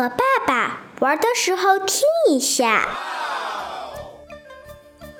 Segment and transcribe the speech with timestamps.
[0.00, 2.00] 和爸爸玩的时候听
[2.30, 2.88] 一下。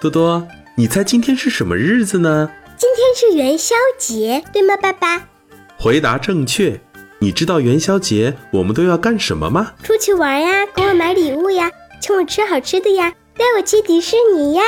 [0.01, 2.51] 多多，你猜今天是什么日子呢？
[2.79, 5.29] 今天是元宵节，对吗，爸爸？
[5.77, 6.81] 回答正确。
[7.19, 9.75] 你知道元宵节我们都要干什么吗？
[9.83, 11.71] 出去玩呀，给我买礼物呀，
[12.01, 14.63] 请我吃好吃的呀，带我去迪士尼呀。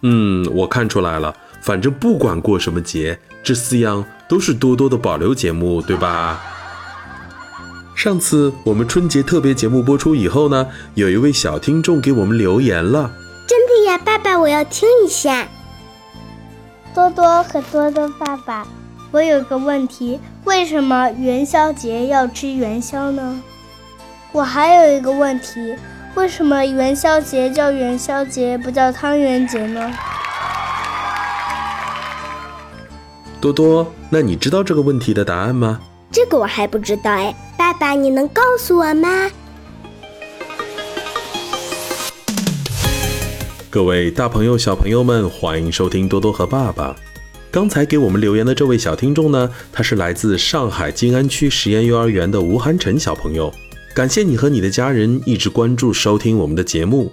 [0.00, 1.36] 嗯，我看出来了。
[1.60, 6.40] 反正不管过什么节，这四样都是多多的保留节目，对吧？
[7.94, 13.10] 上次我们春节特别节目播出以后呢，有一位小听众给我们留言了。
[13.46, 15.46] 真的呀，爸爸，我要听一下。
[16.92, 18.66] 多多和多多爸爸，
[19.10, 23.40] 我有个问题：为什么元宵节要吃元宵呢？
[24.32, 25.74] 我还有一个问题：
[26.14, 29.92] 为什么元宵节叫元宵节，不叫汤圆节呢？
[33.40, 35.80] 多多，那你知道这个问题的答案吗？
[36.10, 39.30] 这个我还不知道哎，爸爸，你能告诉我吗？
[43.70, 46.94] 各位大朋友、小朋友们，欢迎收听多多和爸爸。
[47.50, 53.50] 刚才给我们留言的这位小听众呢，他是来自上海静安区实验幼儿园的吴涵晨小朋友。
[53.94, 57.10] 感谢你和你的家人一直关注收听我们的节目。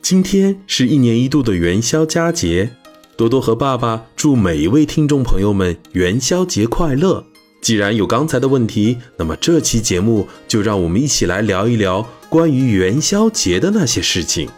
[0.00, 2.72] 今天是一年一度的元宵佳节。
[3.16, 7.24] 多多和爸爸祝每一位听众朋友们元宵节快乐。
[7.62, 14.50] 既然有刚才的问题，那么这期节目就让我们一起来聊一聊关于元宵节的那些事情。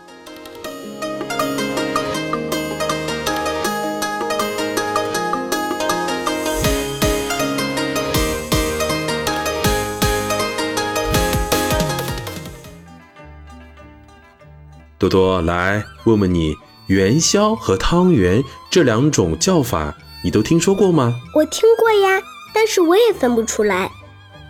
[14.99, 16.55] 多多，来问问你。
[16.87, 21.15] 元宵和汤圆这两种叫法，你都听说过吗？
[21.35, 22.21] 我听过呀，
[22.55, 23.91] 但是我也分不出来。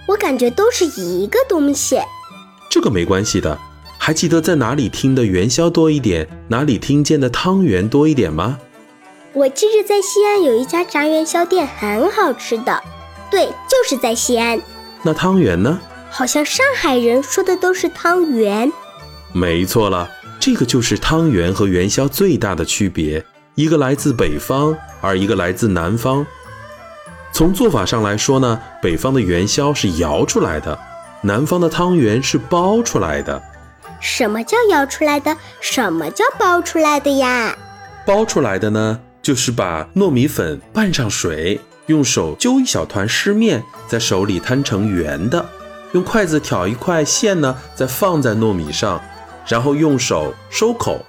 [0.06, 1.98] 我感觉都是一个东西。
[2.70, 3.58] 这个没关系的。
[3.98, 8.58] 还记得在哪里听的元宵多一点，哪里听见的汤圆多一点吗？
[9.33, 12.83] 我记着在西安有一家炸元宵店，很好吃的。
[13.30, 14.61] 对，就是在西安。
[15.02, 15.80] 那汤圆呢？
[16.11, 18.70] 好像上海人说的都是汤圆。
[19.33, 20.11] 没错了。
[20.39, 23.24] 这个就是汤圆和元宵最大的区别，
[23.55, 26.27] 一个来自北方，而一个来自南方。
[27.34, 30.78] 从做法上来说呢，北方的元宵是摇出来的，
[31.22, 33.42] 南方的汤圆是包出来的。
[33.98, 35.36] 什么叫摇出来的？
[35.61, 37.58] 什么叫包出来的呀？
[38.06, 45.45] 包出来的呢，就是把糯米粉拌上水，用手揪一小团湿面，在手里摊成圆的，
[45.90, 49.01] 用筷子挑一块馅呢，再放在糯米上。
[49.48, 51.05] 然后用手收口，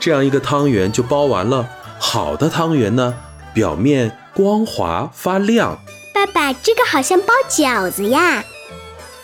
[0.00, 1.68] 这样一个汤圆就包完了。
[2.00, 3.14] 好的汤圆呢，
[3.54, 5.78] 表面光滑发亮。
[6.12, 8.44] 爸爸，这个好像包饺子呀。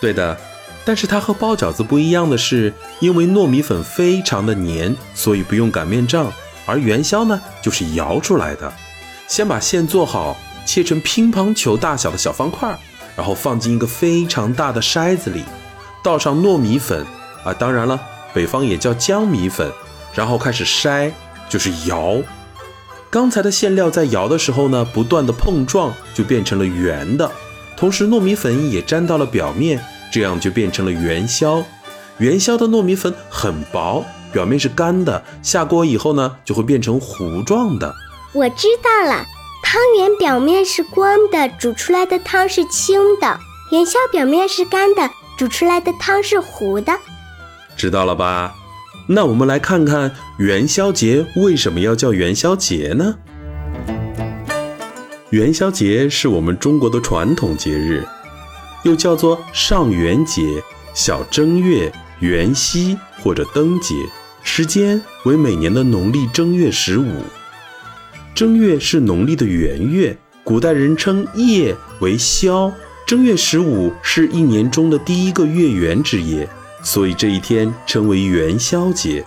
[0.00, 0.36] 对的，
[0.84, 6.32] 但是它和包饺子不一样的是，因为糯米粉非常的黏，所以不用擀面杖。
[6.66, 8.72] 而元宵呢，就是摇出来的。
[9.26, 12.78] 先把馅做好，切成乒乓球大小的小方块，
[13.16, 15.44] 然后放进一个非常大的筛子里，
[16.02, 17.04] 倒上糯米粉
[17.44, 18.00] 啊，当然了。
[18.32, 19.68] 北方也叫江米粉，
[20.14, 21.10] 然后开始筛，
[21.48, 22.16] 就是摇。
[23.10, 27.28] 刚才的馅料在摇的时候呢，不断的碰撞，就变成了圆的。
[27.76, 29.82] 同时糯米粉也粘到了表面，
[30.12, 31.64] 这样就变成了元宵。
[32.18, 37.92] 元宵的糯米粉很薄，表面是干的，下锅以后呢，就会变成糊状的。
[38.32, 39.24] 我知道了，
[39.64, 43.36] 汤圆表面是光的，煮出来的汤是清的；
[43.72, 46.92] 元宵表面是干的，煮出来的汤是糊的。
[47.76, 48.54] 知道了吧？
[49.12, 53.16] 那我们来看看元宵节为什么要叫元宵节呢？
[55.30, 58.04] 元宵节是我们中国的传统节日，
[58.84, 60.62] 又叫做上元节、
[60.94, 63.96] 小正月、元夕或者灯节，
[64.44, 67.10] 时间为每年的农历正月十五。
[68.32, 72.72] 正月是农历的元月，古代人称夜为宵。
[73.08, 76.48] 正月十五是一年中的第一个月圆之夜。
[76.82, 79.24] 所以这一天称为元宵节。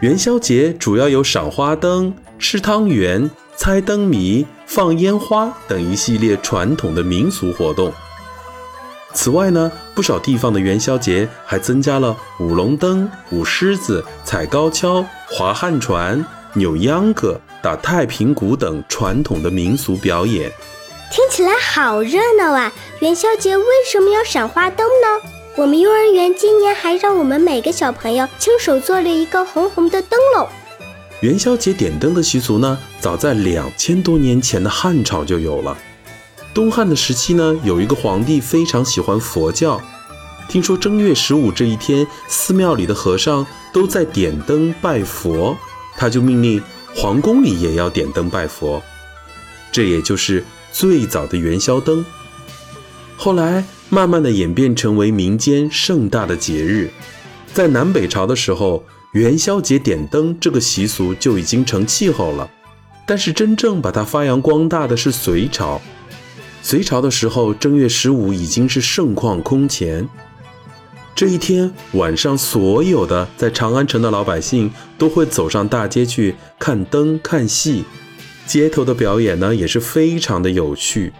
[0.00, 7.92] 元宵节主要有赏花灯、吃汤圆、猜灯谜、放烟花等一系列传统的民俗活动。
[9.14, 20.52] 此外呢，不少地方的元宵节还增加了舞龙灯、舞狮子、踩高跷、划旱船、扭秧歌、打太平鼓等传统的民俗表演。
[21.10, 22.72] 听起来好热闹啊！
[23.00, 25.30] 元宵节为什么要赏花灯呢？
[25.56, 30.48] 我们幼儿园今年还让我们每个小朋友亲手做了一个红红的灯笼。
[31.20, 35.76] 元宵节点灯的习俗呢，早在两千多年前的汉朝就有了。
[36.52, 39.80] 东汉的时期呢，有一个皇帝非常喜欢佛教，
[40.48, 45.56] 听说正月十五这一天，寺庙里的和尚都在点灯拜佛，
[45.96, 46.62] 他就命令
[46.94, 48.82] 皇宫里也要点灯拜佛，
[49.70, 52.04] 这也就是最早的元宵灯。
[53.16, 56.90] 后来慢慢的演变成为民间盛大的节日，
[57.52, 62.50] 在南北朝的时候，元宵节点灯这个习俗就已经成气候了。
[63.06, 65.80] 但是真正把它发扬光大的是隋朝。
[66.60, 70.08] 隋朝的时候，正月十五已经是盛况空前。
[71.14, 77.84] 这一天晚上，所有的在长安城的老百姓都会走上大街去看灯看戏，
[78.46, 81.12] 街头的表演呢也是非常的有趣。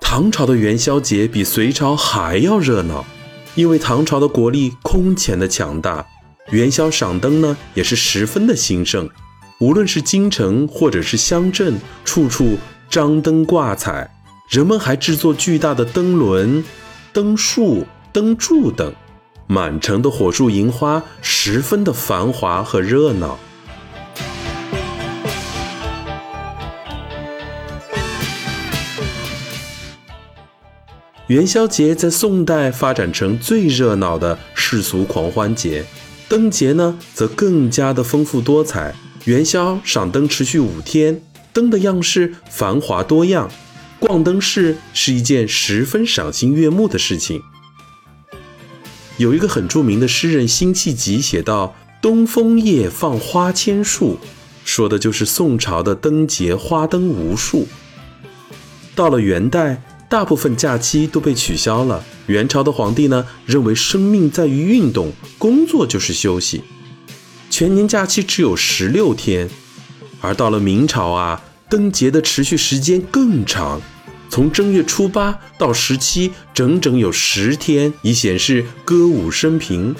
[0.00, 3.04] 唐朝的元宵节比隋朝还要热闹，
[3.54, 6.06] 因为唐朝的国力空前的强大，
[6.50, 9.08] 元宵赏灯呢也是十分的兴盛。
[9.58, 12.58] 无论是京城或者是乡镇，处处
[12.90, 14.10] 张灯挂彩，
[14.50, 16.62] 人们还制作巨大的灯轮、
[17.12, 18.92] 灯树、灯柱等，
[19.46, 23.38] 满城的火树银花，十分的繁华和热闹。
[31.32, 35.82] 元宵节在宋代发展成最热闹的世俗狂欢节，
[36.28, 38.94] 灯节呢则更加的丰富多彩。
[39.24, 43.50] 元宵赏灯持续五天，灯的样式繁华多样，
[43.98, 47.40] 逛灯市是一件十分赏心悦目的事情。
[49.16, 54.18] 有一个很著名的诗人辛弃疾写道：“东风夜放花千树”，
[54.66, 57.66] 说的就是宋朝的灯节花灯无数。
[58.94, 59.82] 到了元代，
[60.12, 62.04] 大部分假期都被取消了。
[62.26, 66.62] 元朝的皇帝呢，认为生命在于运动，工作就是休息。
[67.48, 69.48] 全年假期只有十六天，
[70.20, 73.80] 而到了明朝啊，灯节的持续时间更长，
[74.28, 79.96] 从正月初八到十七，整整有十天，以显示歌舞升平。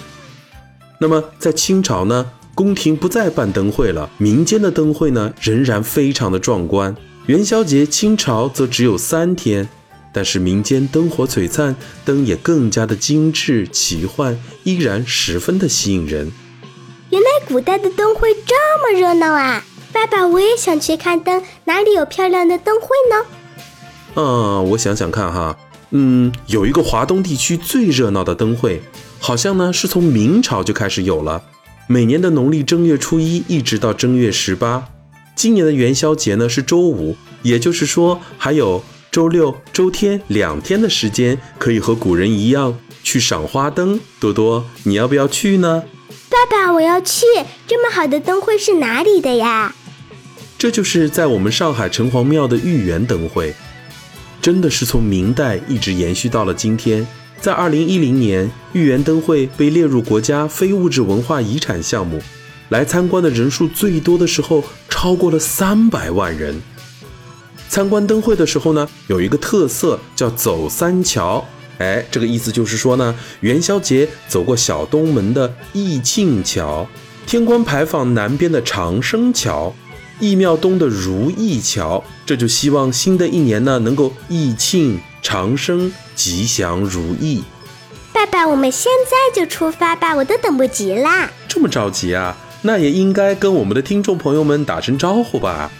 [0.99, 6.95] 那么在清朝呢，宫廷不再办灯会了，民间的灯会呢仍然非常的壮观。
[7.25, 9.67] 元宵节清朝则只有三天，
[10.13, 11.75] 但是民间灯火璀璨，
[12.05, 16.31] 灯也更加的精致奇幻，依然十分的吸引人。
[17.09, 19.65] 原来古代的灯会这么热闹啊！
[19.91, 23.25] 爸爸，我也想去看灯，哪里有漂亮的灯会呢？
[24.15, 25.57] 嗯，我想想看哈，
[25.91, 28.81] 嗯，有一个华东地区最热闹的灯会，
[29.19, 31.43] 好像呢是从明朝就开始有了，
[31.87, 34.87] 每年的农历正月初一一直到正月十八。
[35.35, 38.83] 今年的元宵节呢是周五，也就是说还有
[39.13, 43.99] 周六、周天两天的时间，可以和古人一样去赏花灯。
[44.19, 45.83] 多多，你要不要去呢？
[46.31, 47.27] 爸爸，我要去！
[47.67, 49.75] 这么好的灯会是哪里的呀？
[50.57, 53.53] 这就是在我们上海城隍庙的豫园灯会，
[54.41, 57.05] 真的是从明代一直延续到了今天。
[57.39, 62.19] 在二零一零年，豫园灯会被列入国家非物质文化遗产项目，
[62.69, 66.59] 来参观的人数最多的时候超过了三百万人。
[67.73, 71.43] 参观灯会的时候呢，有一个特色叫走三桥。
[71.79, 76.87] 哎，这个意思就是说呢，元宵节走过小东门的义庆桥，
[77.25, 79.73] 天官牌坊南边的长生桥，
[80.19, 87.43] 义庙东的如意桥，这就希望新的一年呢能够义庆长生，吉祥如意。
[88.13, 91.31] 爸爸，我们现在就出发吧，我都等不及啦！
[91.47, 92.37] 这么着急啊？
[92.61, 95.71] 那也应该跟我们的听众朋友们打声招呼吧？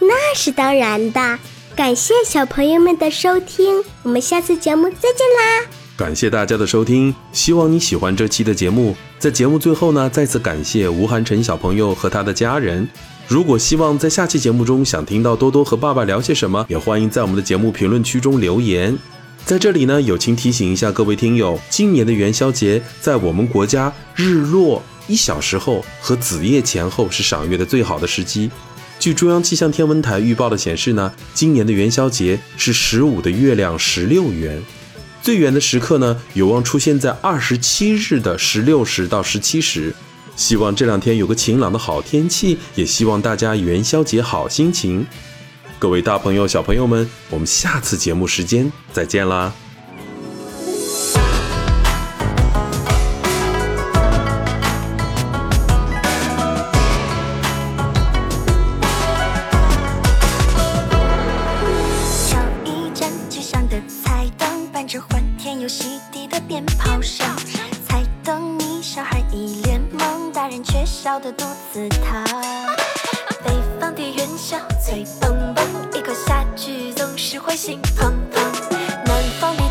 [0.00, 1.38] 那是当然的。
[1.76, 5.66] 感谢小朋友们的收听，我们下次节目再见啦！
[5.96, 8.96] 感谢大家的收听，希望你喜欢这期的节目。
[9.18, 12.88] 在节目最后呢，再次感谢吴涵晨小朋友和他的家人。
[13.28, 18.98] 如果希望在下期节目中想听到多多和爸爸聊些什么，也欢迎在我们的节目评论区中留言。
[19.44, 28.50] 在这里呢，友情提醒一下各位听友，今年的元宵节在我们国家日落一小时后和子夜前后是赏月的最好的时机。
[29.00, 34.62] 据中央气象天文台预报的显示呢，今年的元宵节是十五的月亮十六圆，
[35.22, 39.94] 最圆的时刻呢有望出现在二十七日的十六时到十七时。
[40.36, 45.06] 希望这两天有个晴朗的好天气，也希望大家元宵节好心情。
[45.78, 49.50] 各位大朋友小朋友们，我们下次节目时间再见啦！
[68.82, 72.24] 小孩一脸懵，大人却笑得肚子疼。
[73.44, 78.40] 北方的元宵脆嘣嘣，一口下去总是会心砰砰。
[79.04, 79.69] 南方的。